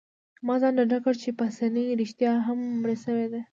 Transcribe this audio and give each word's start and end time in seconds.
ما 0.45 0.55
ځان 0.61 0.73
ډاډه 0.77 0.97
کړ 1.05 1.13
چي 1.21 1.29
پاسیني 1.39 1.85
رښتیا 2.01 2.31
هم 2.47 2.59
مړی 2.81 2.97
شوی 3.03 3.25
دی. 3.31 3.41